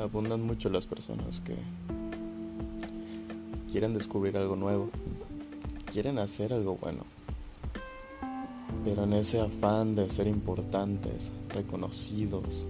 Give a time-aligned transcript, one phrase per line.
[0.00, 1.54] abundan mucho las personas que
[3.70, 4.90] quieren descubrir algo nuevo,
[5.90, 7.04] quieren hacer algo bueno,
[8.84, 12.66] pero en ese afán de ser importantes, reconocidos,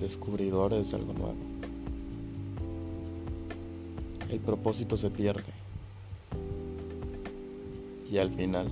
[0.00, 1.36] descubridores de algo nuevo,
[4.30, 5.52] el propósito se pierde.
[8.10, 8.70] Y al final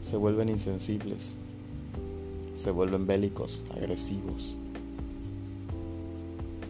[0.00, 1.39] se vuelven insensibles,
[2.60, 4.58] se vuelven bélicos, agresivos.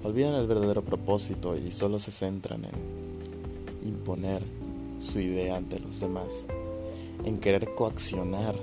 [0.05, 4.41] Olvidan el verdadero propósito y solo se centran en imponer
[5.01, 6.47] su idea ante los demás,
[7.25, 8.55] en querer coaccionar,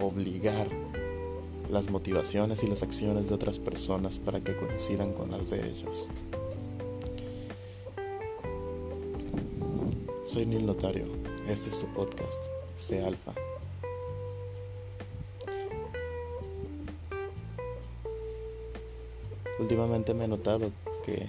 [0.00, 0.68] obligar
[1.70, 6.10] las motivaciones y las acciones de otras personas para que coincidan con las de ellos.
[10.24, 11.06] Soy Neil Notario,
[11.48, 13.32] este es tu podcast, Sé Alfa.
[19.80, 20.70] Últimamente me he notado
[21.06, 21.26] que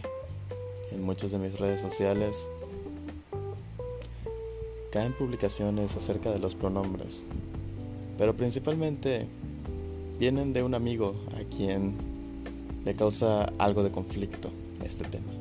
[0.91, 2.49] en muchas de mis redes sociales
[4.91, 7.23] caen publicaciones acerca de los pronombres,
[8.17, 9.25] pero principalmente
[10.19, 11.93] vienen de un amigo a quien
[12.83, 14.49] le causa algo de conflicto
[14.83, 15.31] este tema.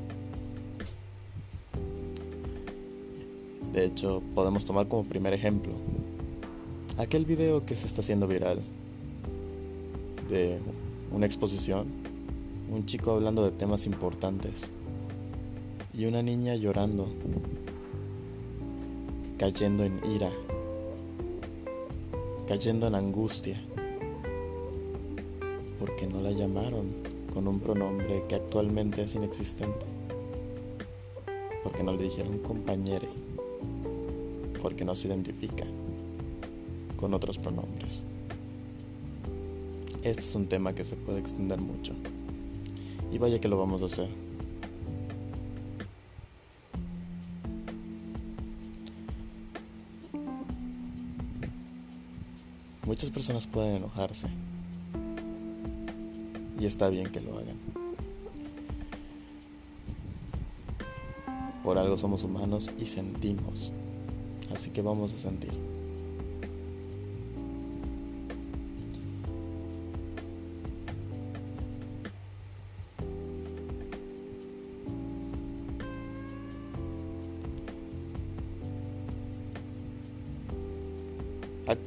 [3.73, 5.73] De hecho, podemos tomar como primer ejemplo
[6.97, 8.61] aquel video que se está haciendo viral
[10.29, 10.61] de
[11.11, 12.00] una exposición
[12.71, 14.71] un chico hablando de temas importantes
[15.93, 17.09] y una niña llorando,
[19.39, 20.31] cayendo en ira,
[22.47, 23.61] cayendo en angustia,
[25.81, 26.87] porque no la llamaron
[27.35, 29.87] con un pronombre que actualmente es inexistente,
[31.65, 33.09] porque no le dijeron compañere,
[34.63, 35.65] porque no se identifica
[36.97, 38.05] con otros pronombres.
[40.05, 41.95] Este es un tema que se puede extender mucho.
[43.13, 44.09] Y vaya que lo vamos a hacer.
[52.85, 54.29] Muchas personas pueden enojarse.
[56.59, 57.57] Y está bien que lo hagan.
[61.63, 63.73] Por algo somos humanos y sentimos.
[64.55, 65.53] Así que vamos a sentir.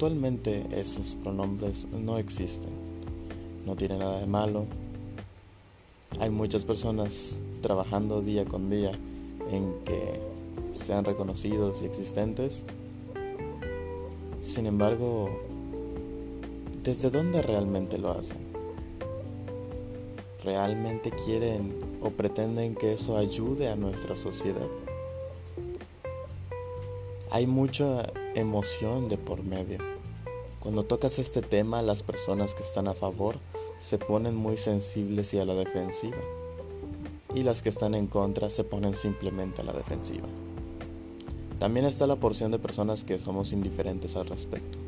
[0.03, 2.73] Actualmente esos pronombres no existen,
[3.65, 4.65] no tiene nada de malo.
[6.19, 8.91] Hay muchas personas trabajando día con día
[9.49, 10.19] en que
[10.71, 12.65] sean reconocidos y existentes.
[14.41, 15.29] Sin embargo,
[16.83, 18.39] ¿desde dónde realmente lo hacen?
[20.43, 24.67] ¿Realmente quieren o pretenden que eso ayude a nuestra sociedad?
[27.31, 28.05] Hay mucha
[28.35, 29.92] emoción de por medio.
[30.63, 33.35] Cuando tocas este tema, las personas que están a favor
[33.81, 36.15] se ponen muy sensibles y a la defensiva.
[37.35, 40.25] Y las que están en contra se ponen simplemente a la defensiva.
[41.59, 44.79] También está la porción de personas que somos indiferentes al respecto.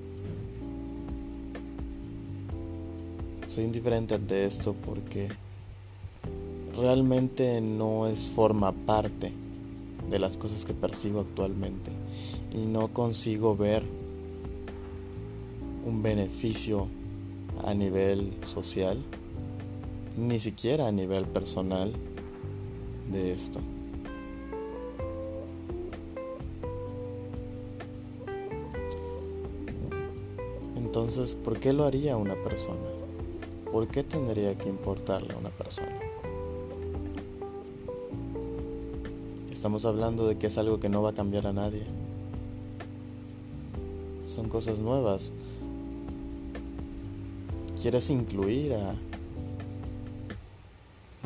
[3.45, 5.27] Soy indiferente ante esto porque
[6.77, 9.33] realmente no es forma parte
[10.09, 11.91] de las cosas que persigo actualmente
[12.53, 13.83] y no consigo ver
[15.85, 16.87] un beneficio
[17.63, 19.01] a nivel social,
[20.17, 21.93] ni siquiera a nivel personal
[23.11, 23.59] de esto.
[30.75, 32.79] Entonces, ¿por qué lo haría una persona?
[33.71, 35.99] ¿Por qué tendría que importarle a una persona?
[39.51, 41.83] Estamos hablando de que es algo que no va a cambiar a nadie
[44.35, 45.31] son cosas nuevas.
[47.85, 48.95] Quieres incluir a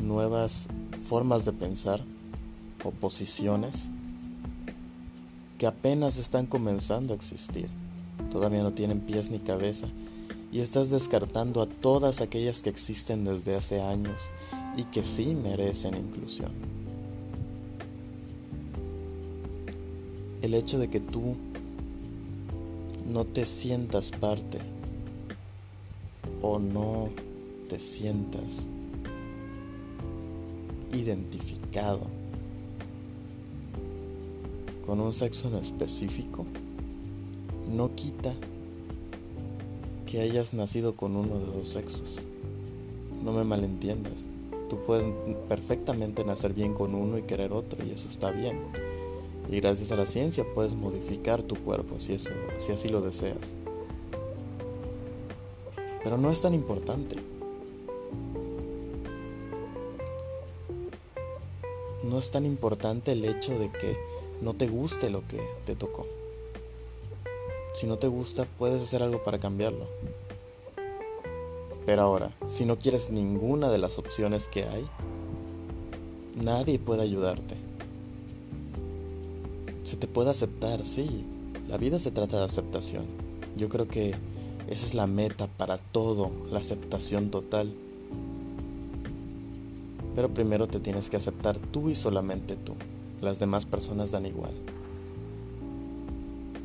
[0.02, 0.68] nuevas
[1.08, 2.02] formas de pensar
[2.84, 3.90] o posiciones
[5.56, 7.70] que apenas están comenzando a existir.
[8.30, 9.86] Todavía no tienen pies ni cabeza.
[10.52, 14.30] Y estás descartando a todas aquellas que existen desde hace años
[14.76, 16.52] y que sí merecen inclusión.
[20.42, 21.36] El hecho de que tú
[23.06, 24.58] no te sientas parte
[26.42, 27.08] o no
[27.68, 28.68] te sientas
[30.92, 32.00] identificado
[34.86, 36.44] con un sexo en específico,
[37.72, 38.32] no quita
[40.06, 42.20] que hayas nacido con uno de los sexos.
[43.24, 44.28] no me malentiendas.
[44.68, 45.04] Tú puedes
[45.48, 48.58] perfectamente nacer bien con uno y querer otro y eso está bien.
[49.48, 53.54] Y gracias a la ciencia puedes modificar tu cuerpo si si así lo deseas.
[56.02, 57.16] Pero no es tan importante.
[62.04, 63.96] No es tan importante el hecho de que
[64.40, 66.06] no te guste lo que te tocó.
[67.72, 69.86] Si no te gusta, puedes hacer algo para cambiarlo.
[71.86, 74.86] Pero ahora, si no quieres ninguna de las opciones que hay,
[76.42, 77.56] nadie puede ayudarte.
[79.82, 81.26] Se te puede aceptar, sí.
[81.68, 83.06] La vida se trata de aceptación.
[83.56, 84.14] Yo creo que
[84.70, 87.74] esa es la meta para todo, la aceptación total.
[90.14, 92.74] Pero primero te tienes que aceptar tú y solamente tú.
[93.20, 94.52] Las demás personas dan igual.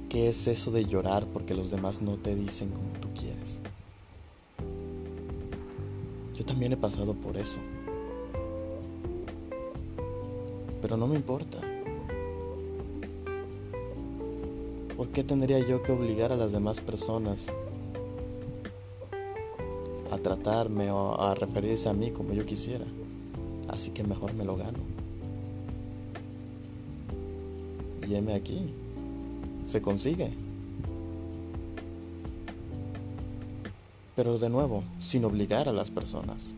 [0.07, 3.59] ¿Qué es eso de llorar porque los demás no te dicen como tú quieres?
[6.35, 7.59] Yo también he pasado por eso.
[10.79, 11.57] Pero no me importa.
[14.95, 17.47] ¿Por qué tendría yo que obligar a las demás personas
[20.25, 22.85] tratarme o a referirse a mí como yo quisiera?
[23.67, 24.79] Así que mejor me lo gano.
[28.09, 28.73] Y aquí.
[29.63, 30.31] Se consigue.
[34.15, 36.55] Pero de nuevo, sin obligar a las personas.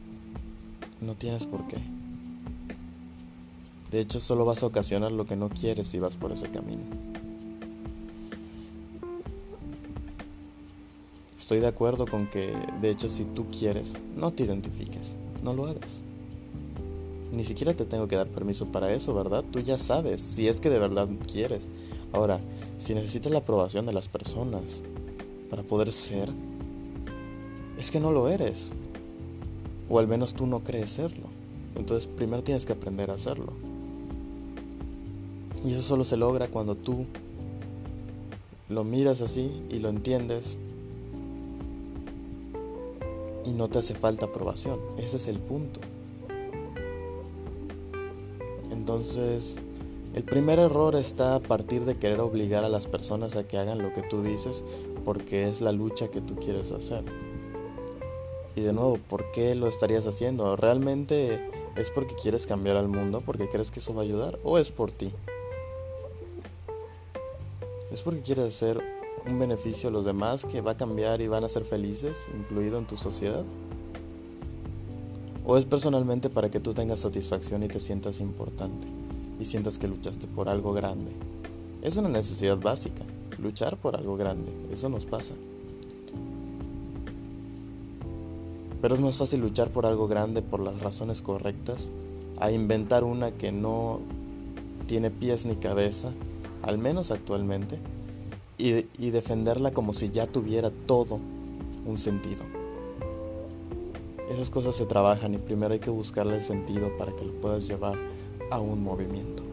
[1.01, 1.77] No tienes por qué.
[3.91, 6.83] De hecho, solo vas a ocasionar lo que no quieres si vas por ese camino.
[11.47, 12.51] Estoy de acuerdo con que,
[12.81, 16.03] de hecho, si tú quieres, no te identifiques, no lo hagas.
[17.31, 19.45] Ni siquiera te tengo que dar permiso para eso, ¿verdad?
[19.49, 21.69] Tú ya sabes, si es que de verdad quieres.
[22.11, 22.41] Ahora,
[22.77, 24.83] si necesitas la aprobación de las personas
[25.49, 26.29] para poder ser,
[27.79, 28.73] es que no lo eres.
[29.87, 31.27] O al menos tú no crees serlo.
[31.77, 33.53] Entonces primero tienes que aprender a hacerlo.
[35.63, 37.05] Y eso solo se logra cuando tú
[38.67, 40.59] lo miras así y lo entiendes
[43.47, 44.79] y no te hace falta aprobación.
[44.97, 45.79] Ese es el punto.
[48.71, 49.57] Entonces,
[50.13, 53.81] el primer error está a partir de querer obligar a las personas a que hagan
[53.81, 54.63] lo que tú dices
[55.05, 57.03] porque es la lucha que tú quieres hacer.
[58.55, 60.55] Y de nuevo, ¿por qué lo estarías haciendo?
[60.55, 63.21] ¿Realmente es porque quieres cambiar al mundo?
[63.25, 64.39] ¿Porque crees que eso va a ayudar?
[64.43, 65.13] ¿O es por ti?
[67.91, 68.96] ¿Es porque quieres hacer
[69.29, 72.77] un beneficio a los demás que va a cambiar y van a ser felices, incluido
[72.77, 73.43] en tu sociedad?
[75.45, 78.87] ¿O es personalmente para que tú tengas satisfacción y te sientas importante
[79.39, 81.11] y sientas que luchaste por algo grande?
[81.81, 83.03] Es una necesidad básica,
[83.37, 85.35] luchar por algo grande, eso nos pasa.
[88.81, 91.91] Pero es más fácil luchar por algo grande por las razones correctas
[92.39, 93.99] a inventar una que no
[94.87, 96.11] tiene pies ni cabeza,
[96.61, 97.79] al menos actualmente,
[98.57, 101.19] y, y, defenderla como si ya tuviera todo
[101.85, 102.43] un sentido.
[104.29, 107.67] Esas cosas se trabajan y primero hay que buscarle el sentido para que lo puedas
[107.67, 107.97] llevar
[108.51, 109.43] a un movimiento.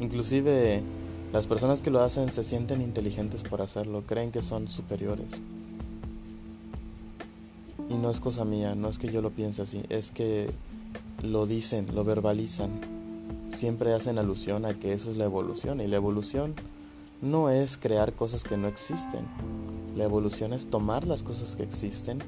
[0.00, 0.82] Inclusive
[1.32, 5.42] las personas que lo hacen se sienten inteligentes por hacerlo, creen que son superiores.
[7.88, 10.50] Y no es cosa mía, no es que yo lo piense así, es que
[11.22, 12.70] lo dicen, lo verbalizan.
[13.48, 16.54] Siempre hacen alusión a que eso es la evolución y la evolución
[17.22, 19.24] no es crear cosas que no existen.
[19.96, 22.20] La evolución es tomar las cosas que existen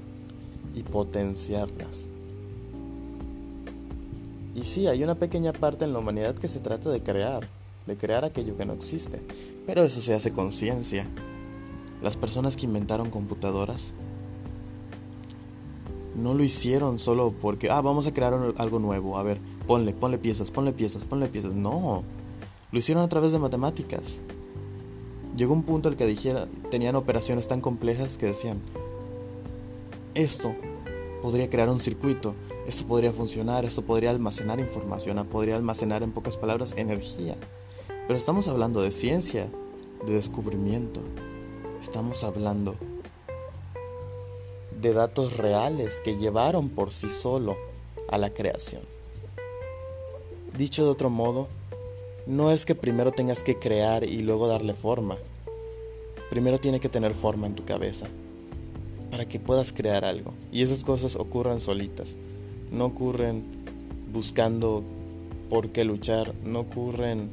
[0.74, 2.08] y potenciarlas.
[4.54, 7.48] Y sí, hay una pequeña parte en la humanidad que se trata de crear,
[7.86, 9.20] de crear aquello que no existe.
[9.66, 11.06] Pero eso se hace con ciencia.
[12.02, 13.94] Las personas que inventaron computadoras
[16.14, 19.18] no lo hicieron solo porque, ah, vamos a crear algo nuevo.
[19.18, 21.52] A ver, ponle, ponle piezas, ponle piezas, ponle piezas.
[21.54, 22.02] No,
[22.70, 24.22] lo hicieron a través de matemáticas.
[25.36, 28.60] Llegó un punto en el que dijera, tenían operaciones tan complejas que decían,
[30.14, 30.54] esto
[31.22, 32.34] podría crear un circuito,
[32.66, 37.36] esto podría funcionar, esto podría almacenar información, podría almacenar en pocas palabras energía.
[38.06, 39.48] Pero estamos hablando de ciencia,
[40.06, 41.00] de descubrimiento.
[41.80, 42.74] Estamos hablando
[44.80, 47.56] de datos reales que llevaron por sí solo
[48.10, 48.82] a la creación.
[50.58, 51.48] Dicho de otro modo,
[52.26, 55.16] no es que primero tengas que crear y luego darle forma.
[56.28, 58.08] Primero tiene que tener forma en tu cabeza
[59.10, 60.32] para que puedas crear algo.
[60.50, 62.16] Y esas cosas ocurran solitas.
[62.72, 63.44] no ocurren
[64.12, 64.82] buscando
[65.50, 67.30] por qué luchar, no ocurren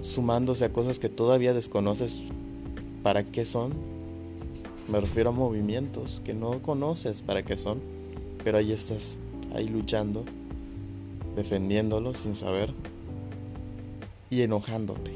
[0.00, 2.24] sumándose a cosas que todavía desconoces
[3.02, 3.72] para qué son.
[4.88, 7.80] Me refiero a movimientos que no conoces para qué son,
[8.44, 9.18] pero ahí estás,
[9.54, 10.24] ahí luchando,
[11.36, 12.72] defendiéndolos sin saber
[14.30, 15.12] y enojándote.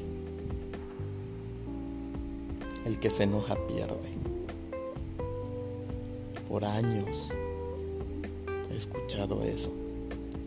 [2.85, 4.11] El que se enoja pierde.
[6.49, 7.33] Por años
[8.71, 9.73] he escuchado eso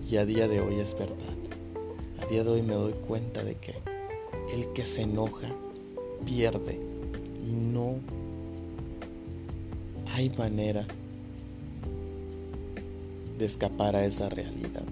[0.10, 1.16] y a día de hoy es verdad.
[2.22, 3.89] A día de hoy me doy cuenta de que
[4.54, 5.48] el que se enoja
[6.26, 6.80] pierde
[7.48, 8.00] y no
[10.14, 10.86] hay manera
[13.38, 14.84] de escapar a esa realidad.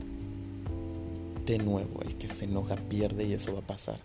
[1.45, 3.99] De nuevo, el que se enoja pierde y eso va a pasar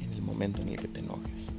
[0.00, 1.50] en el momento en el que te enojes.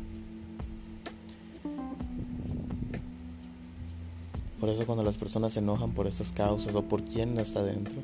[4.59, 7.99] Por eso cuando las personas se enojan por estas causas o por quién está dentro,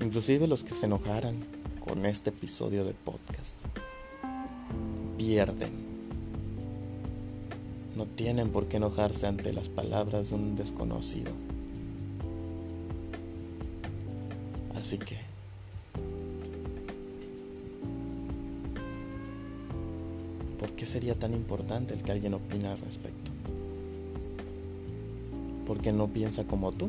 [0.00, 1.36] inclusive los que se enojaran
[1.80, 3.66] con este episodio de podcast,
[5.26, 5.72] pierden.
[7.96, 11.32] No tienen por qué enojarse ante las palabras de un desconocido.
[14.80, 15.16] Así que...
[20.60, 23.32] ¿Por qué sería tan importante el que alguien opine al respecto?
[25.66, 26.88] porque no piensa como tú.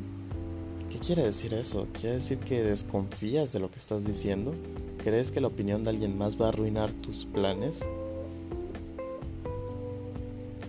[0.91, 1.87] ¿Qué quiere decir eso?
[1.93, 4.53] ¿Quiere decir que desconfías de lo que estás diciendo?
[5.03, 7.87] ¿Crees que la opinión de alguien más va a arruinar tus planes?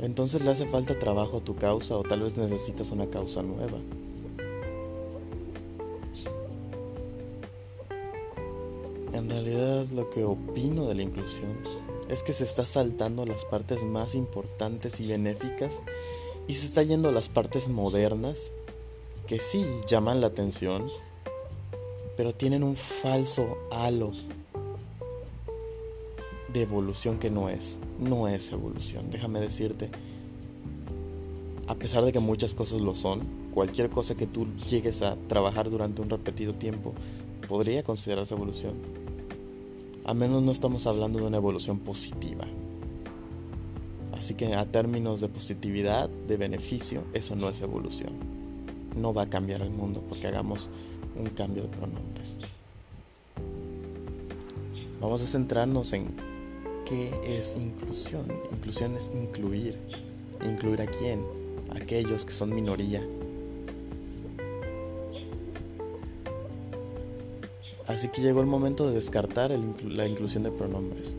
[0.00, 3.78] Entonces le hace falta trabajo a tu causa o tal vez necesitas una causa nueva.
[9.12, 11.56] En realidad lo que opino de la inclusión
[12.08, 15.82] es que se está saltando las partes más importantes y benéficas
[16.46, 18.52] y se está yendo a las partes modernas
[19.26, 20.86] que sí llaman la atención,
[22.16, 24.12] pero tienen un falso halo
[26.58, 29.90] de evolución que no es, no es evolución, déjame decirte.
[31.68, 33.20] A pesar de que muchas cosas lo son,
[33.54, 36.94] cualquier cosa que tú llegues a trabajar durante un repetido tiempo
[37.48, 38.74] podría considerarse evolución.
[40.04, 42.44] A menos no estamos hablando de una evolución positiva.
[44.18, 48.12] Así que a términos de positividad, de beneficio, eso no es evolución.
[48.96, 50.70] No va a cambiar el mundo porque hagamos
[51.16, 52.36] un cambio de pronombres.
[55.00, 56.27] Vamos a centrarnos en
[56.88, 58.26] qué es inclusión.
[58.50, 59.76] Inclusión es incluir.
[60.44, 61.22] ¿Incluir a quién?
[61.70, 63.06] Aquellos que son minoría.
[67.86, 71.16] Así que llegó el momento de descartar la inclusión de pronombres.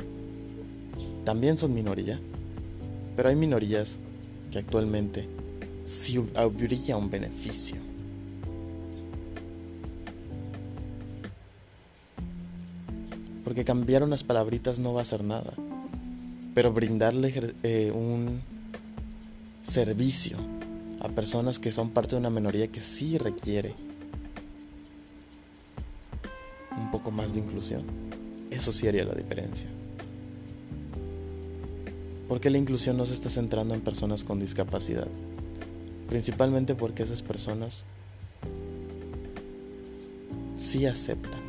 [1.24, 2.20] También son minoría.
[3.16, 4.00] Pero hay minorías
[4.52, 5.28] que actualmente
[5.86, 7.89] sí habría un beneficio.
[13.50, 15.52] Porque cambiar unas palabritas no va a hacer nada.
[16.54, 18.42] Pero brindarle eh, un
[19.64, 20.38] servicio
[21.00, 23.74] a personas que son parte de una minoría que sí requiere
[26.78, 27.82] un poco más de inclusión,
[28.52, 29.68] eso sí haría la diferencia.
[32.28, 35.08] ¿Por qué la inclusión no se está centrando en personas con discapacidad?
[36.08, 37.86] Principalmente porque esas personas
[40.56, 41.49] sí aceptan.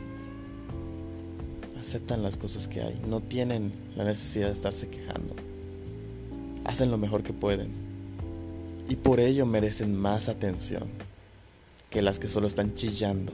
[1.91, 2.97] Aceptan las cosas que hay.
[3.09, 5.35] No tienen la necesidad de estarse quejando.
[6.65, 7.69] Hacen lo mejor que pueden.
[8.89, 10.85] Y por ello merecen más atención
[11.91, 13.33] que las que solo están chillando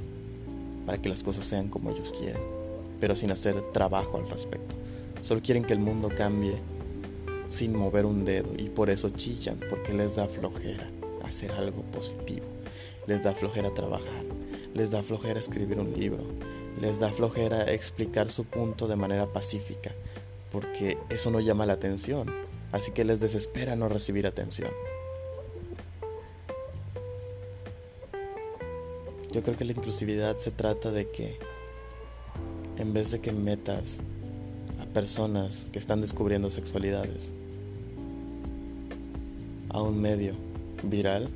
[0.87, 2.41] para que las cosas sean como ellos quieren,
[2.99, 4.75] pero sin hacer trabajo al respecto.
[5.21, 6.55] Solo quieren que el mundo cambie
[7.49, 10.89] sin mover un dedo y por eso chillan, porque les da flojera
[11.27, 12.47] hacer algo positivo,
[13.07, 14.25] les da flojera trabajar,
[14.73, 16.25] les da flojera escribir un libro,
[16.80, 19.92] les da flojera explicar su punto de manera pacífica,
[20.50, 22.33] porque eso no llama la atención,
[22.73, 24.71] así que les desespera no recibir atención.
[29.33, 31.38] Yo creo que la inclusividad se trata de que
[32.78, 34.00] en vez de que metas
[34.97, 37.35] personas que están descubriendo sexualidades
[39.68, 40.33] a un medio
[40.85, 41.28] viral,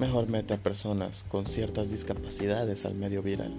[0.00, 3.54] mejor mete a personas con ciertas discapacidades al medio viral,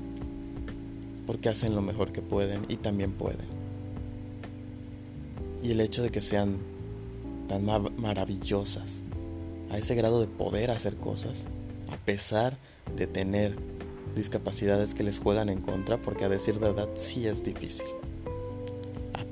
[1.25, 3.45] porque hacen lo mejor que pueden y también pueden.
[5.61, 6.57] Y el hecho de que sean
[7.47, 7.65] tan
[7.97, 9.03] maravillosas,
[9.69, 11.47] a ese grado de poder hacer cosas,
[11.91, 12.57] a pesar
[12.95, 13.57] de tener
[14.15, 17.87] discapacidades que les juegan en contra, porque a decir verdad sí es difícil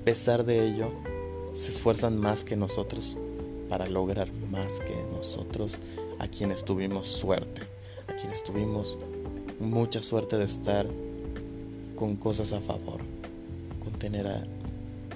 [0.01, 0.91] a pesar de ello,
[1.53, 3.19] se esfuerzan más que nosotros
[3.69, 5.77] para lograr más que nosotros,
[6.17, 7.61] a quienes tuvimos suerte,
[8.07, 8.97] a quienes tuvimos
[9.59, 10.87] mucha suerte de estar
[12.01, 12.99] con cosas a favor,
[13.79, 14.25] con tener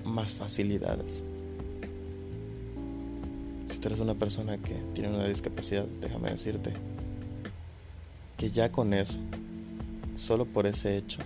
[0.03, 1.23] más facilidades.
[3.67, 6.73] Si tú eres una persona que tiene una discapacidad, déjame decirte
[8.37, 9.17] que ya con eso,
[10.15, 11.23] solo por ese hecho,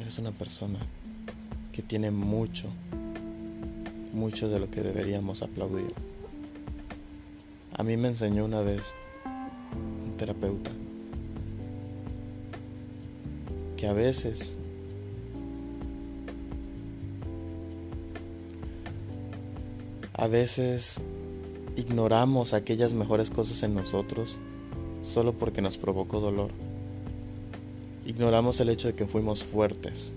[0.00, 0.78] eres una persona
[1.72, 2.68] que tiene mucho,
[4.12, 5.92] mucho de lo que deberíamos aplaudir.
[7.76, 8.94] A mí me enseñó una vez
[10.04, 10.77] un terapeuta
[13.78, 14.56] que a veces
[20.14, 21.00] a veces
[21.76, 24.40] ignoramos aquellas mejores cosas en nosotros
[25.02, 26.50] solo porque nos provocó dolor.
[28.04, 30.12] Ignoramos el hecho de que fuimos fuertes,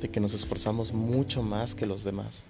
[0.00, 2.46] de que nos esforzamos mucho más que los demás,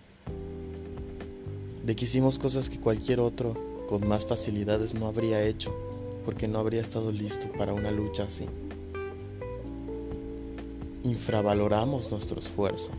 [1.84, 5.87] de que hicimos cosas que cualquier otro con más facilidades no habría hecho
[6.28, 8.44] porque no habría estado listo para una lucha así.
[11.02, 12.90] Infravaloramos nuestro esfuerzo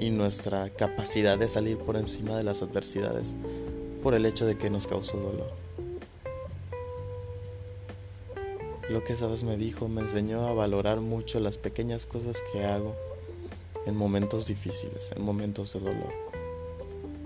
[0.00, 3.36] y nuestra capacidad de salir por encima de las adversidades
[4.02, 5.52] por el hecho de que nos causó dolor.
[8.90, 12.96] Lo que esa me dijo me enseñó a valorar mucho las pequeñas cosas que hago
[13.86, 16.12] en momentos difíciles, en momentos de dolor.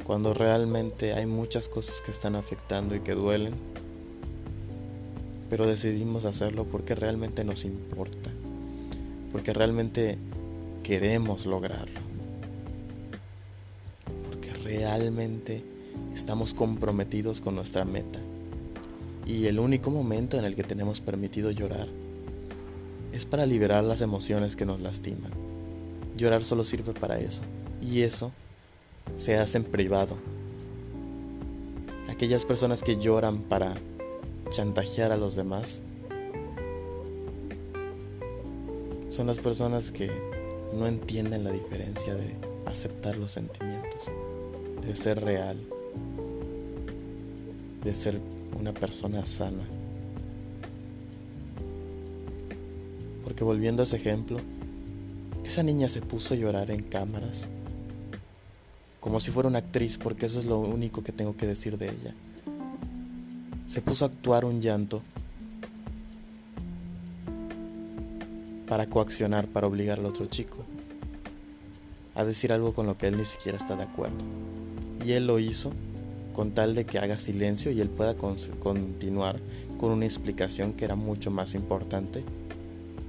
[0.04, 3.54] Cuando realmente hay muchas cosas que están afectando y que duelen,
[5.50, 8.30] pero decidimos hacerlo porque realmente nos importa,
[9.32, 10.18] porque realmente
[10.82, 12.00] queremos lograrlo,
[14.28, 15.62] porque realmente
[16.14, 18.18] estamos comprometidos con nuestra meta.
[19.26, 21.88] Y el único momento en el que tenemos permitido llorar
[23.12, 25.32] es para liberar las emociones que nos lastiman.
[26.16, 27.42] Llorar solo sirve para eso.
[27.82, 28.32] Y eso
[29.14, 30.16] se hace en privado.
[32.08, 33.74] Aquellas personas que lloran para
[34.50, 35.82] chantajear a los demás
[39.10, 40.10] son las personas que
[40.74, 44.10] no entienden la diferencia de aceptar los sentimientos,
[44.86, 45.58] de ser real,
[47.82, 48.20] de ser
[48.58, 49.64] una persona sana.
[53.24, 54.38] Porque volviendo a ese ejemplo,
[55.44, 57.48] esa niña se puso a llorar en cámaras,
[59.00, 61.86] como si fuera una actriz, porque eso es lo único que tengo que decir de
[61.86, 62.14] ella.
[63.68, 65.02] Se puso a actuar un llanto
[68.66, 70.64] para coaccionar, para obligar al otro chico
[72.14, 74.16] a decir algo con lo que él ni siquiera está de acuerdo.
[75.04, 75.72] Y él lo hizo
[76.32, 79.38] con tal de que haga silencio y él pueda continuar
[79.76, 82.24] con una explicación que era mucho más importante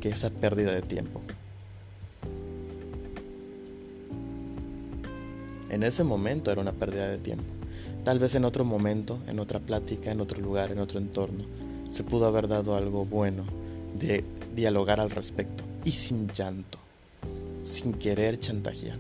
[0.02, 1.22] que esa pérdida de tiempo.
[5.70, 7.59] En ese momento era una pérdida de tiempo.
[8.04, 11.44] Tal vez en otro momento, en otra plática, en otro lugar, en otro entorno,
[11.92, 13.46] se pudo haber dado algo bueno
[13.94, 14.24] de
[14.56, 16.78] dialogar al respecto y sin llanto,
[17.64, 18.98] sin querer chantajear.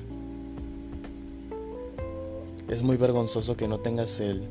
[2.67, 4.43] Es muy vergonzoso que no tengas el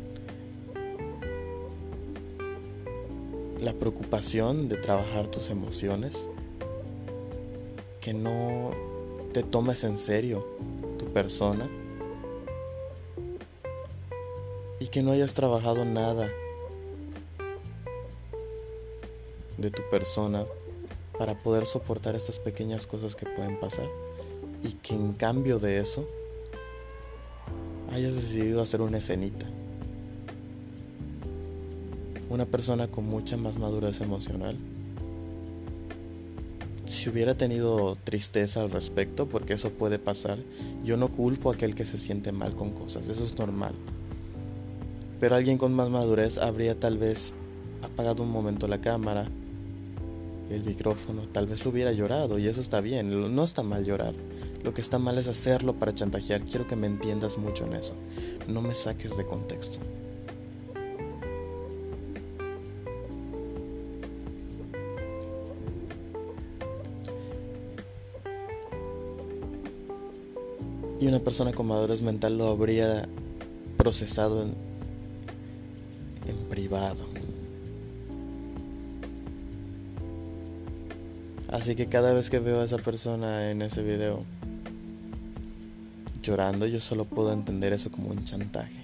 [3.61, 6.29] la preocupación de trabajar tus emociones,
[8.01, 8.71] que no
[9.33, 10.47] te tomes en serio
[10.97, 11.69] tu persona
[14.89, 16.33] y que no hayas trabajado nada
[19.59, 20.47] de tu persona
[21.19, 23.87] para poder soportar estas pequeñas cosas que pueden pasar
[24.63, 26.09] y que en cambio de eso
[27.93, 29.47] hayas decidido hacer una escenita.
[32.31, 34.57] Una persona con mucha más madurez emocional.
[36.87, 40.39] Si hubiera tenido tristeza al respecto, porque eso puede pasar,
[40.83, 43.75] yo no culpo a aquel que se siente mal con cosas, eso es normal.
[45.21, 47.35] Pero alguien con más madurez habría tal vez
[47.83, 49.27] apagado un momento la cámara,
[50.51, 54.15] el micrófono, tal vez hubiera llorado y eso está bien, no está mal llorar.
[54.63, 56.43] Lo que está mal es hacerlo para chantajear.
[56.43, 57.95] Quiero que me entiendas mucho en eso.
[58.49, 59.79] No me saques de contexto.
[71.01, 73.09] Y una persona con madurez mental lo habría
[73.77, 74.68] procesado en
[81.51, 84.25] Así que cada vez que veo a esa persona en ese video,
[86.23, 88.83] llorando, yo solo puedo entender eso como un chantaje.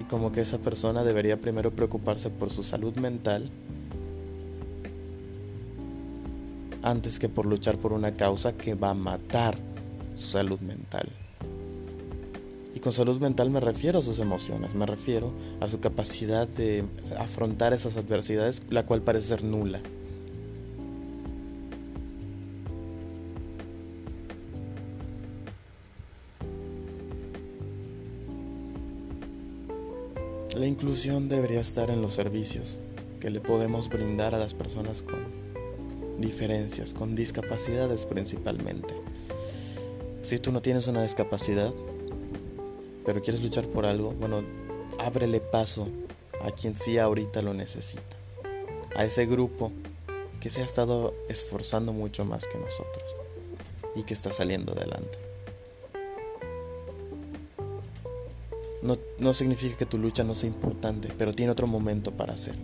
[0.00, 3.50] Y como que esa persona debería primero preocuparse por su salud mental
[6.82, 9.56] antes que por luchar por una causa que va a matar
[10.14, 11.08] su salud mental.
[12.74, 16.84] Y con salud mental me refiero a sus emociones, me refiero a su capacidad de
[17.18, 19.80] afrontar esas adversidades, la cual parece ser nula.
[30.56, 32.78] La inclusión debería estar en los servicios
[33.20, 35.41] que le podemos brindar a las personas con
[36.22, 38.94] diferencias, con discapacidades principalmente.
[40.22, 41.70] Si tú no tienes una discapacidad,
[43.04, 44.42] pero quieres luchar por algo, bueno,
[45.00, 45.86] ábrele paso
[46.42, 48.16] a quien sí ahorita lo necesita.
[48.96, 49.72] A ese grupo
[50.40, 53.04] que se ha estado esforzando mucho más que nosotros
[53.94, 55.18] y que está saliendo adelante.
[58.82, 62.54] No, no significa que tu lucha no sea importante, pero tiene otro momento para hacer.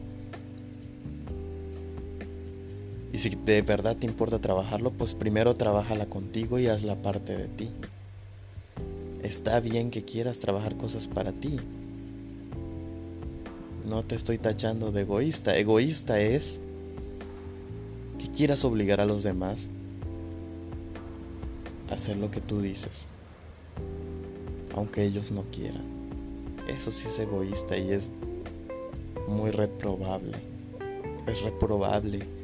[3.19, 7.37] Y si de verdad te importa trabajarlo, pues primero trabájala contigo y haz la parte
[7.37, 7.69] de ti.
[9.25, 11.57] Está bien que quieras trabajar cosas para ti.
[13.89, 15.57] No te estoy tachando de egoísta.
[15.57, 16.61] Egoísta es
[18.21, 19.69] que quieras obligar a los demás
[21.91, 23.09] a hacer lo que tú dices,
[24.77, 25.83] aunque ellos no quieran.
[26.69, 28.13] Eso sí es egoísta y es
[29.27, 30.39] muy reprobable.
[31.27, 32.38] Es reprobable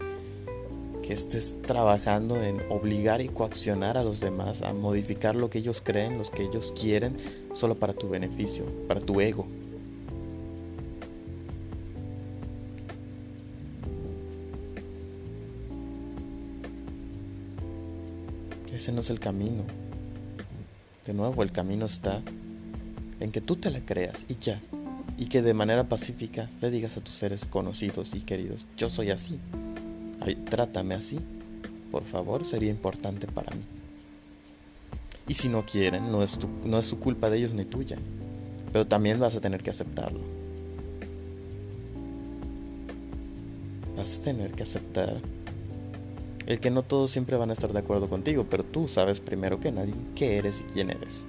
[1.07, 5.83] que estés trabajando en obligar y coaccionar a los demás a modificar lo que ellos
[5.83, 7.14] creen, lo que ellos quieren,
[7.53, 9.47] solo para tu beneficio, para tu ego.
[18.75, 19.62] Ese no es el camino.
[21.05, 22.23] De nuevo, el camino está
[23.21, 24.59] en que tú te la creas y ya.
[25.19, 29.11] Y que de manera pacífica le digas a tus seres conocidos y queridos, yo soy
[29.11, 29.38] así
[30.33, 31.21] trátame así,
[31.91, 33.63] por favor, sería importante para mí.
[35.29, 37.99] Y si no quieren, no es, no es su culpa de ellos ni tuya,
[38.73, 40.21] pero también vas a tener que aceptarlo.
[43.97, 45.21] Vas a tener que aceptar
[46.47, 49.61] el que no todos siempre van a estar de acuerdo contigo, pero tú sabes primero
[49.61, 51.27] que nadie qué eres y quién eres.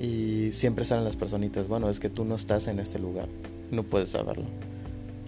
[0.00, 3.28] Y siempre salen las personitas, bueno, es que tú no estás en este lugar
[3.72, 4.44] no puedes saberlo.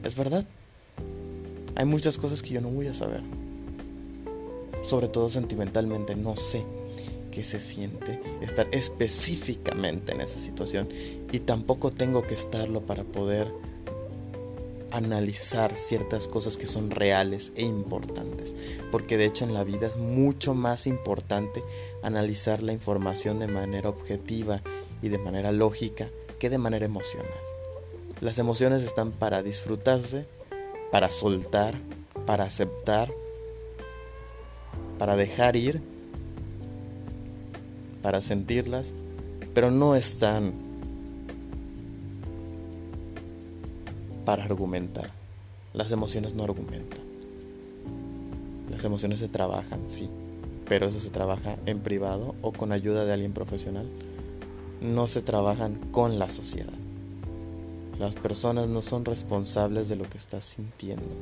[0.05, 0.45] Es verdad.
[1.77, 3.23] Hay muchas cosas que yo no voy a saber.
[4.83, 6.65] Sobre todo sentimentalmente, no sé
[7.33, 10.89] qué se siente estar específicamente en esa situación
[11.33, 13.51] y tampoco tengo que estarlo para poder
[14.93, 19.97] analizar ciertas cosas que son reales e importantes, porque de hecho en la vida es
[19.97, 21.65] mucho más importante
[22.05, 24.63] analizar la información de manera objetiva
[25.03, 27.54] y de manera lógica que de manera emocional.
[28.25, 30.27] Las emociones están para disfrutarse,
[30.91, 31.75] para soltar,
[32.25, 33.13] para aceptar,
[34.99, 35.83] para dejar ir,
[38.01, 38.95] para sentirlas,
[39.53, 40.55] pero no están
[44.25, 45.11] para argumentar.
[45.75, 47.05] Las emociones no argumentan.
[48.71, 50.09] Las emociones se trabajan, sí,
[50.67, 53.87] pero eso se trabaja en privado o con ayuda de alguien profesional.
[54.81, 56.84] No se trabajan con la sociedad.
[57.99, 61.15] Las personas no son responsables de lo que estás sintiendo.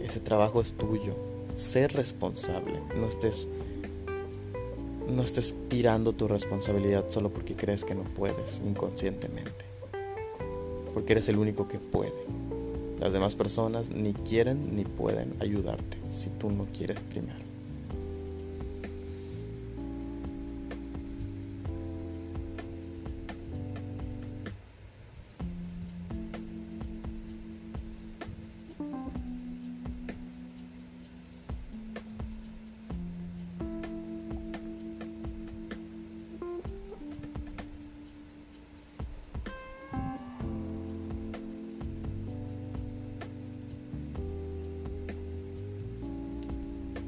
[0.00, 1.16] Ese trabajo es tuyo.
[1.54, 2.80] Sé responsable.
[2.96, 3.48] No estés
[5.08, 9.64] no estés tirando tu responsabilidad solo porque crees que no puedes inconscientemente.
[10.92, 12.12] Porque eres el único que puede.
[13.00, 17.45] Las demás personas ni quieren ni pueden ayudarte si tú no quieres primero.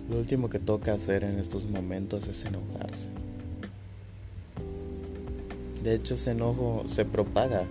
[0.09, 3.11] Lo último que toca hacer en estos momentos es enojarse.
[5.83, 7.65] De hecho, ese enojo se propaga.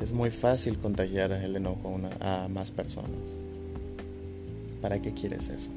[0.00, 3.38] Es muy fácil contagiar el enojo a, más personas.
[4.82, 5.70] ¿Para qué quieres eso?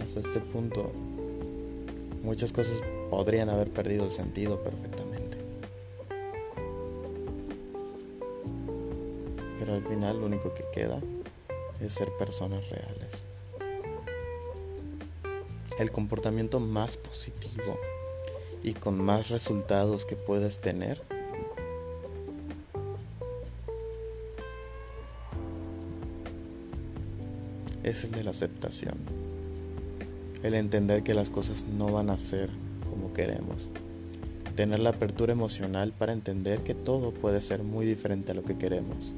[0.00, 0.90] Hasta este punto
[2.28, 5.08] muchas cosas podrían haber perdido el sentido perfectamente.
[9.58, 10.98] pero al final lo único que queda
[11.80, 13.26] es ser personas reales.
[15.78, 17.78] El comportamiento más positivo
[18.62, 21.02] y con más resultados que puedes tener
[27.82, 29.27] es el de la aceptación.
[30.42, 32.48] El entender que las cosas no van a ser
[32.90, 33.70] como queremos.
[34.56, 38.56] Tener la apertura emocional para entender que todo puede ser muy diferente a lo que
[38.56, 39.14] queremos.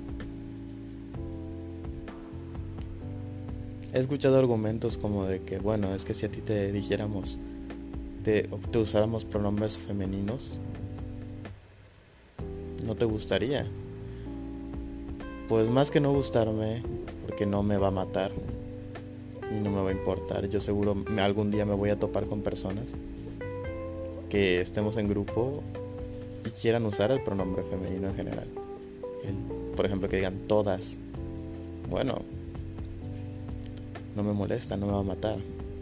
[3.93, 7.41] He escuchado argumentos como de que, bueno, es que si a ti te dijéramos,
[8.23, 10.61] te, usáramos pronombres femeninos,
[12.85, 13.67] no te gustaría.
[15.49, 16.83] Pues más que no gustarme,
[17.27, 18.31] porque no me va a matar,
[19.51, 20.49] y no me va a importar.
[20.49, 22.95] Yo seguro algún día me voy a topar con personas
[24.29, 25.63] que estemos en grupo
[26.47, 28.49] y quieran usar el pronombre femenino en general.
[29.77, 30.99] por ejemplo, que digan todas.
[31.89, 32.23] Bueno,
[34.15, 35.39] no me molesta, no me va a matar,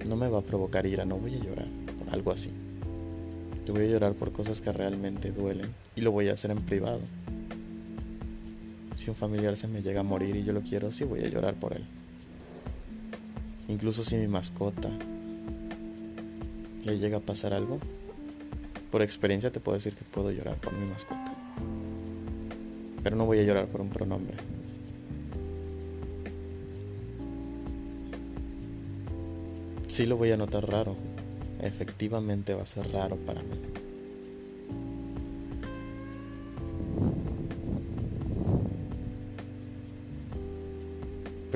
[0.07, 2.50] no me va a provocar ira, no voy a llorar por algo así.
[3.66, 6.62] Yo voy a llorar por cosas que realmente duelen y lo voy a hacer en
[6.62, 7.00] privado.
[8.94, 11.28] Si un familiar se me llega a morir y yo lo quiero, sí voy a
[11.28, 11.85] llorar por él.
[13.68, 14.90] Incluso si mi mascota
[16.85, 17.78] le llega a pasar algo,
[18.90, 21.35] por experiencia te puedo decir que puedo llorar por mi mascota.
[23.02, 24.35] Pero no voy a llorar por un pronombre.
[29.87, 30.96] Sí lo voy a notar raro.
[31.61, 33.78] Efectivamente va a ser raro para mí.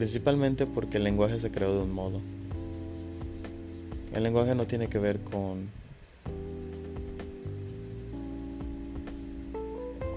[0.03, 2.21] Principalmente porque el lenguaje se creó de un modo.
[4.13, 5.69] El lenguaje no tiene que ver con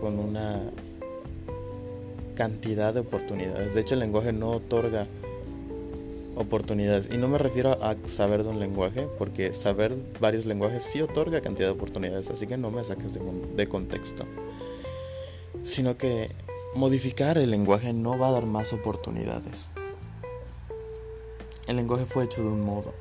[0.02, 0.60] con una
[2.34, 3.76] cantidad de oportunidades.
[3.76, 5.06] De hecho, el lenguaje no otorga
[6.36, 7.12] oportunidades.
[7.14, 11.42] Y no me refiero a saber de un lenguaje, porque saber varios lenguajes sí otorga
[11.42, 13.22] cantidad de oportunidades, así que no me saques de,
[13.56, 14.26] de contexto.
[15.62, 16.32] Sino que
[16.76, 19.72] modificar el lenguaje no va a dar más oportunidades.
[21.68, 22.94] El lenguaje fue hecho de un modo.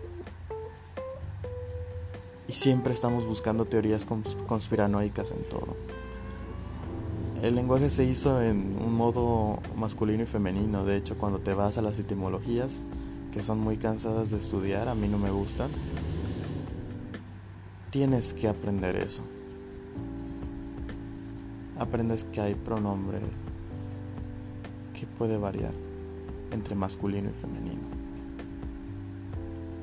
[2.46, 5.76] Y siempre estamos buscando teorías conspiranoicas en todo.
[7.42, 10.84] El lenguaje se hizo en un modo masculino y femenino.
[10.84, 12.80] De hecho, cuando te vas a las etimologías,
[13.32, 15.70] que son muy cansadas de estudiar, a mí no me gustan,
[17.90, 19.22] tienes que aprender eso.
[21.76, 23.18] Aprendes que hay pronombre
[24.94, 25.72] que puede variar
[26.52, 27.82] entre masculino y femenino.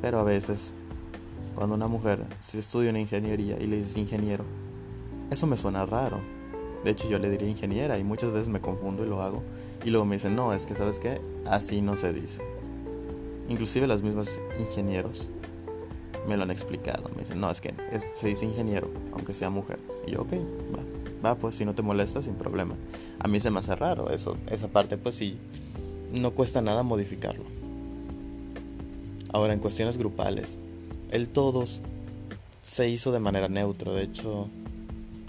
[0.01, 0.73] Pero a veces,
[1.53, 4.45] cuando una mujer se estudia una ingeniería y le dice ingeniero,
[5.29, 6.19] eso me suena raro.
[6.83, 9.43] De hecho, yo le diría ingeniera y muchas veces me confundo y lo hago.
[9.83, 12.41] Y luego me dicen, no, es que sabes qué, así no se dice.
[13.49, 15.29] Inclusive las mismas ingenieros
[16.27, 17.09] me lo han explicado.
[17.15, 17.73] Me dicen, no, es que
[18.13, 19.79] se dice ingeniero, aunque sea mujer.
[20.07, 20.33] Y yo, ok,
[20.75, 20.80] va,
[21.23, 22.75] va, pues si no te molesta, sin problema.
[23.19, 25.37] A mí se me hace raro eso, esa parte, pues sí,
[26.13, 27.43] no cuesta nada modificarlo.
[29.33, 30.57] Ahora, en cuestiones grupales,
[31.11, 31.81] el todos
[32.61, 34.49] se hizo de manera neutra, de hecho,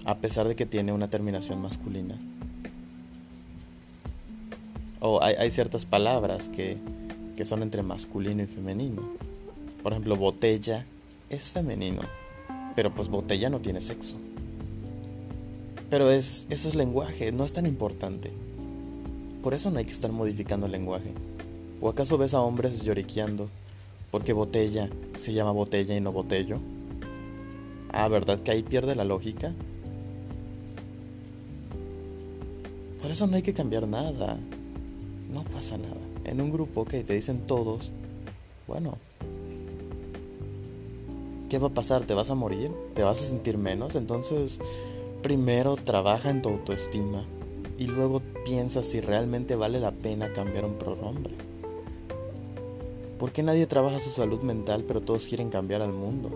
[0.04, 2.16] a pesar de que tiene una terminación masculina.
[5.00, 6.78] O hay ciertas palabras que
[7.36, 9.02] que son entre masculino y femenino.
[9.82, 10.84] Por ejemplo, botella
[11.30, 12.02] es femenino,
[12.76, 14.16] pero pues botella no tiene sexo.
[15.92, 18.30] Pero es, eso es lenguaje, no es tan importante.
[19.42, 21.12] Por eso no hay que estar modificando el lenguaje.
[21.82, 23.50] ¿O acaso ves a hombres lloriqueando
[24.10, 26.60] porque botella se llama botella y no botello?
[27.92, 29.52] Ah, ¿verdad que ahí pierde la lógica?
[33.02, 34.38] Por eso no hay que cambiar nada.
[35.30, 37.92] No pasa nada en un grupo que te dicen todos,
[38.66, 38.96] bueno,
[41.50, 42.06] ¿qué va a pasar?
[42.06, 42.70] ¿Te vas a morir?
[42.94, 43.94] ¿Te vas a sentir menos?
[43.94, 44.58] Entonces,
[45.22, 47.24] primero trabaja en tu autoestima
[47.78, 51.32] y luego piensa si realmente vale la pena cambiar un pronombre.
[53.18, 56.30] ¿Por qué nadie trabaja su salud mental pero todos quieren cambiar al mundo?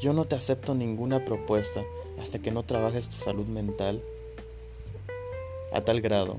[0.00, 1.82] Yo no te acepto ninguna propuesta
[2.20, 4.02] hasta que no trabajes tu salud mental
[5.72, 6.38] a tal grado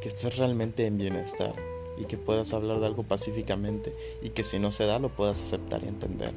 [0.00, 1.54] que estés realmente en bienestar
[1.98, 3.92] y que puedas hablar de algo pacíficamente
[4.22, 6.32] y que si no se da lo puedas aceptar y entender.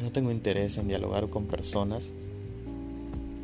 [0.00, 2.14] Yo no tengo interés en dialogar con personas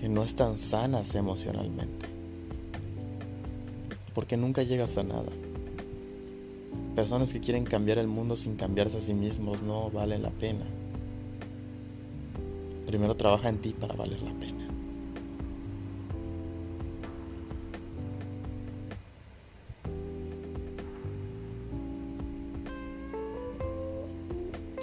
[0.01, 2.07] que no están sanas emocionalmente,
[4.15, 5.29] porque nunca llegas a nada.
[6.95, 10.65] Personas que quieren cambiar el mundo sin cambiarse a sí mismos no valen la pena.
[12.87, 14.66] Primero trabaja en ti para valer la pena.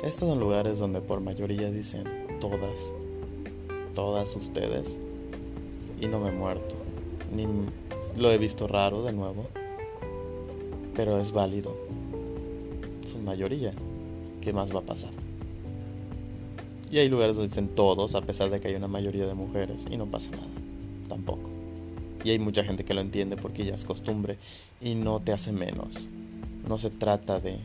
[0.04, 2.04] Estos son lugares donde por mayoría dicen
[2.42, 2.94] todas,
[3.96, 5.00] todas ustedes,
[6.02, 6.76] y no me he muerto,
[7.34, 7.48] ni
[8.18, 9.48] lo he visto raro de nuevo,
[10.94, 11.78] pero es válido.
[13.06, 13.74] Son mayoría,
[14.42, 15.12] ¿qué más va a pasar?
[16.92, 19.86] Y hay lugares donde dicen todos, a pesar de que hay una mayoría de mujeres,
[19.90, 20.44] y no pasa nada,
[21.08, 21.50] tampoco.
[22.26, 24.38] Y hay mucha gente que lo entiende porque ya es costumbre
[24.82, 26.10] y no te hace menos.
[26.68, 27.58] No se trata de,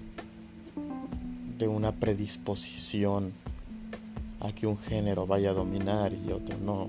[1.58, 3.32] de una predisposición
[4.40, 6.88] a que un género vaya a dominar y otro no.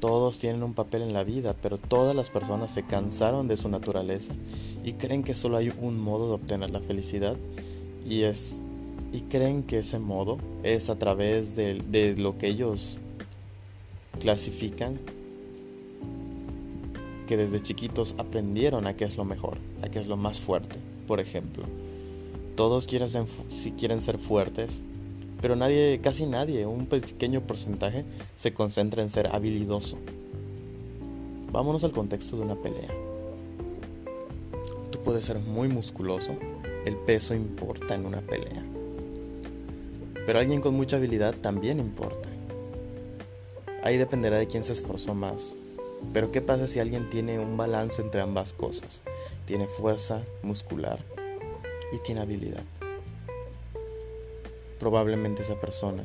[0.00, 3.68] Todos tienen un papel en la vida, pero todas las personas se cansaron de su
[3.68, 4.32] naturaleza
[4.84, 7.36] y creen que solo hay un modo de obtener la felicidad
[8.04, 8.60] y es
[9.12, 13.00] y creen que ese modo es a través de, lo que ellos
[14.20, 14.98] clasifican
[17.26, 20.78] que desde chiquitos aprendieron a qué es lo mejor, a qué es lo más fuerte.
[21.06, 21.64] Por ejemplo,
[22.60, 23.24] todos quieren ser,
[23.78, 24.82] quieren ser fuertes,
[25.40, 25.56] pero
[26.02, 29.96] casi nadie, un pequeño porcentaje, se concentra en ser habilidoso.
[31.52, 32.90] Vámonos al contexto de una pelea.
[34.90, 36.36] Tú puedes ser muy musculoso,
[36.84, 38.62] el peso importa en una pelea.
[40.26, 42.28] Pero alguien con mucha habilidad también importa.
[43.84, 45.56] Ahí dependerá de quién se esforzó más.
[46.12, 49.00] Pero ¿qué pasa si alguien tiene un balance entre ambas cosas?
[49.46, 50.98] Tiene fuerza muscular
[51.92, 52.62] y tiene habilidad.
[54.78, 56.04] Probablemente esa persona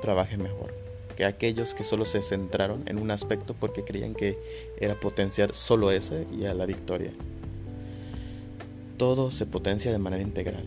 [0.00, 0.80] trabaje mejor
[1.20, 4.38] que aquellos que solo se centraron en un aspecto porque creían que
[4.80, 7.12] era potenciar solo ese y a la victoria.
[8.96, 10.64] Todo se potencia de manera integral.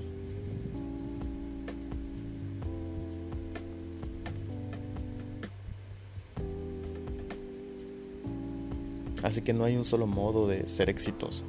[9.24, 11.46] Así que no hay un solo modo de ser exitoso.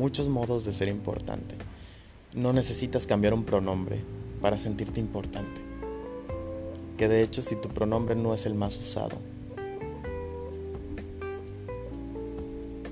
[0.00, 1.56] Muchos modos de ser importante.
[2.34, 4.00] No necesitas cambiar un pronombre
[4.40, 5.60] para sentirte importante.
[6.96, 9.18] Que de hecho si tu pronombre no es el más usado,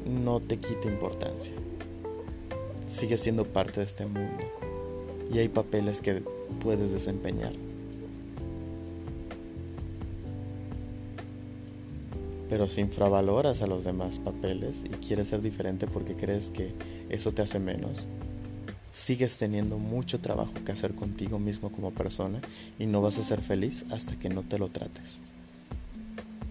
[0.05, 1.55] no te quita importancia.
[2.87, 4.45] Sigue siendo parte de este mundo.
[5.33, 6.23] Y hay papeles que
[6.61, 7.53] puedes desempeñar.
[12.49, 16.73] Pero si infravaloras a los demás papeles y quieres ser diferente porque crees que
[17.11, 18.09] eso te hace menos,
[18.91, 22.41] sigues teniendo mucho trabajo que hacer contigo mismo como persona
[22.79, 25.21] y no vas a ser feliz hasta que no te lo trates.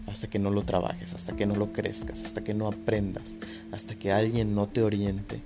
[0.06, 3.40] Hasta que no lo trabajes, hasta que no lo crezcas, hasta que no aprendas,
[3.72, 5.42] hasta que alguien no te oriente,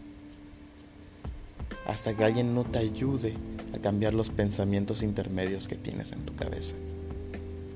[1.87, 3.33] hasta que alguien no te ayude
[3.73, 6.75] a cambiar los pensamientos intermedios que tienes en tu cabeza,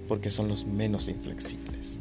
[0.07, 1.99] porque son los menos inflexibles.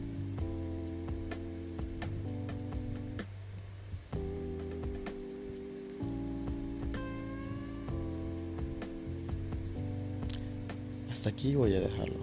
[11.24, 12.18] Hasta aquí voy a dejarlo.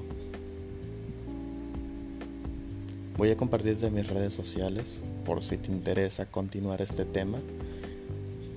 [3.17, 7.39] Voy a compartir de mis redes sociales por si te interesa continuar este tema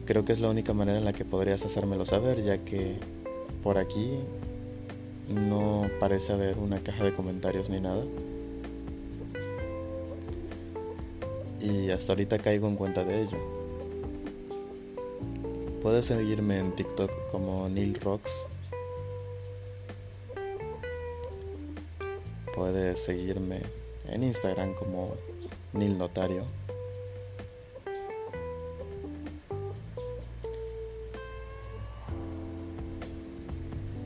[0.05, 2.99] Creo que es la única manera en la que podrías hacérmelo saber, ya que
[3.63, 4.19] por aquí
[5.31, 8.05] no parece haber una caja de comentarios ni nada.
[11.63, 13.39] Y hasta ahorita caigo en cuenta de ello.
[15.81, 18.47] Puedes seguirme en TikTok como Neil Rocks.
[22.55, 23.61] Puedes seguirme
[24.09, 25.15] en Instagram como
[25.73, 26.45] Neil Notario.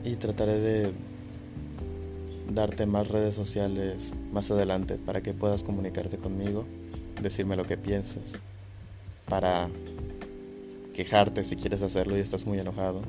[0.03, 0.91] y trataré de
[2.49, 6.65] darte más redes sociales más adelante para que puedas comunicarte conmigo,
[7.21, 8.39] decirme lo que piensas,
[9.27, 9.69] para
[10.93, 13.01] quejarte si quieres hacerlo y estás muy enojado.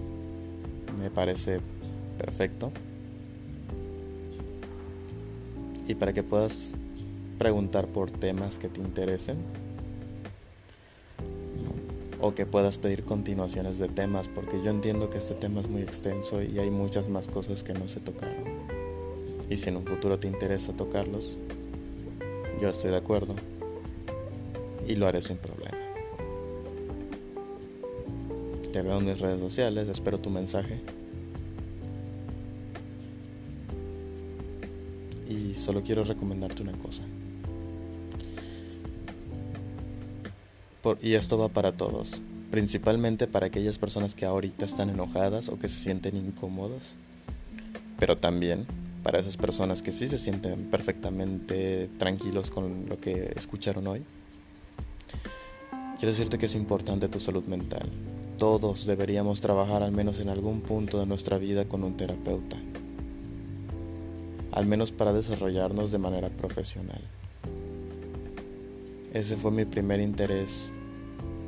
[0.99, 1.61] Me parece
[2.19, 2.71] perfecto.
[5.91, 6.75] Y para que puedas
[7.37, 9.39] preguntar por temas que te interesen
[12.21, 15.83] o que puedas pedir continuaciones de temas, porque yo entiendo que este tema es muy
[15.83, 18.45] extenso y hay muchas más cosas que no se tocaron.
[19.49, 21.39] Y si en un futuro te interesa tocarlos,
[22.61, 23.35] yo estoy de acuerdo
[24.87, 25.77] y lo haré sin problema.
[28.73, 31.00] Te veo en mis redes sociales, espero tu mensaje.
[35.41, 37.03] Y solo quiero recomendarte una cosa.
[41.03, 45.69] y esto va para todos, principalmente para aquellas personas que ahorita están enojadas o que
[45.69, 46.97] se sienten incómodas,
[47.99, 48.67] pero también
[49.03, 54.03] para esas personas que sí se sienten perfectamente tranquilos con lo que escucharon hoy.
[55.99, 57.89] Quiero decirte que es importante tu salud mental.
[58.39, 62.57] Todos deberíamos trabajar al menos en algún punto de nuestra vida con un terapeuta,
[64.53, 67.01] al menos para desarrollarnos de manera profesional.
[69.13, 70.73] Ese fue mi primer interés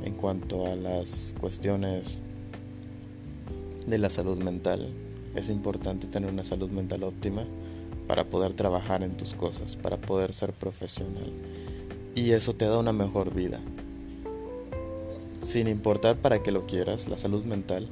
[0.03, 2.21] en cuanto a las cuestiones
[3.87, 4.89] de la salud mental.
[5.35, 7.43] Es importante tener una salud mental óptima
[8.07, 11.31] para poder trabajar en tus cosas, para poder ser profesional.
[12.15, 13.59] Y eso te da una mejor vida.
[15.39, 17.89] Sin importar para qué lo quieras, la salud mental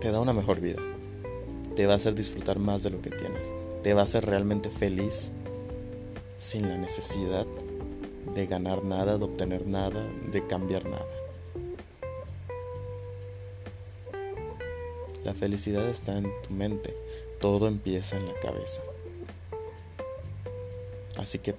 [0.00, 0.80] te da una mejor vida.
[1.74, 3.52] Te va a hacer disfrutar más de lo que tienes.
[3.86, 5.30] Te va a hacer realmente feliz
[6.34, 7.46] sin la necesidad
[8.34, 11.06] de ganar nada, de obtener nada, de cambiar nada.
[15.22, 16.96] La felicidad está en tu mente,
[17.40, 18.82] todo empieza en la cabeza.
[21.16, 21.54] Así que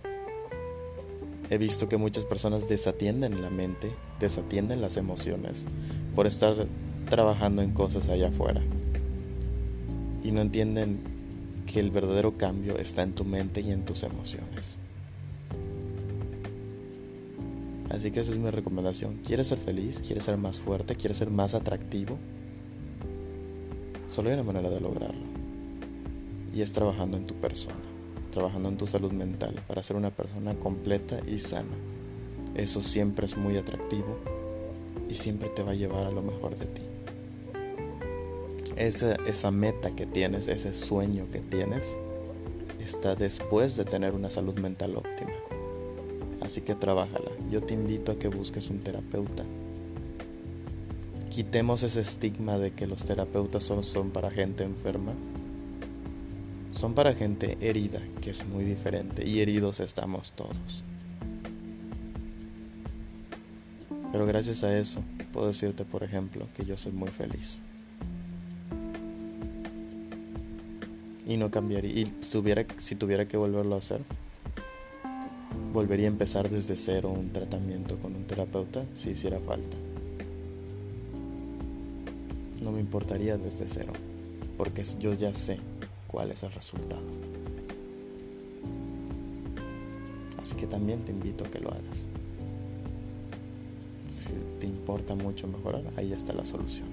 [1.50, 5.66] he visto que muchas personas desatienden la mente, desatienden las emociones
[6.14, 6.68] por estar
[7.10, 8.62] trabajando en cosas allá afuera.
[10.26, 11.17] Y no entienden
[11.68, 14.80] que el verdadero cambio está en tu mente y en tus emociones.
[17.90, 19.20] Así que esa es mi recomendación.
[19.26, 20.02] ¿Quieres ser feliz?
[20.02, 20.96] ¿Quieres ser más fuerte?
[20.96, 22.18] ¿Quieres ser más atractivo?
[24.10, 25.26] Solo hay una manera de lograrlo.
[26.54, 27.76] Y es trabajando en tu persona,
[28.32, 31.76] trabajando en tu salud mental para ser una persona completa y sana.
[32.56, 34.18] Eso siempre es muy atractivo
[35.10, 36.82] y siempre te va a llevar a lo mejor de ti.
[38.78, 41.98] Esa, meta que tienes, ese sueño que tienes,
[42.80, 45.32] está después de tener una salud mental óptima.
[46.42, 47.32] Así que trabájala.
[47.50, 49.44] Yo te invito a que busques un terapeuta.
[51.30, 55.14] Quitemos ese estigma de que los terapeutas son, son para gente enferma.
[56.72, 59.28] Son para gente herida, que es muy diferente.
[59.28, 60.84] Y heridos estamos todos.
[64.12, 65.04] Pero gracias a eso
[65.38, 67.60] puedo decirte, por ejemplo, que yo soy muy feliz.
[71.28, 71.92] Y no cambiaría.
[71.92, 74.02] Y tuviera, si tuviera que volverlo a hacer,
[75.74, 79.78] volvería a empezar desde cero un tratamiento con un terapeuta si hiciera falta.
[82.64, 83.94] No me importaría desde cero,
[84.58, 85.60] porque yo ya sé
[86.08, 87.04] cuál es el resultado.
[90.42, 92.08] Así que también te invito a que lo hagas.
[94.10, 96.88] Si te importa mucho mejorar, ahí está la solución.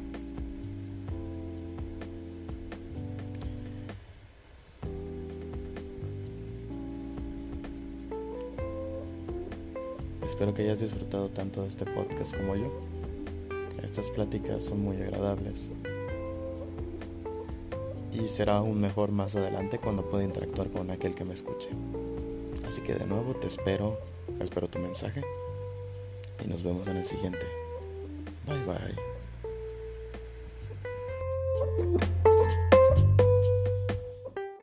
[10.35, 12.73] Espero que hayas disfrutado tanto de este podcast como yo.
[13.85, 15.71] Estas pláticas son muy agradables.
[18.13, 21.71] Y será aún mejor más adelante cuando pueda interactuar con aquel que me escuche.
[22.67, 23.97] Así que de nuevo te espero,
[24.41, 25.23] espero tu mensaje
[26.45, 27.47] y nos vemos en el siguiente.
[28.45, 28.65] Bye
[31.85, 32.05] bye.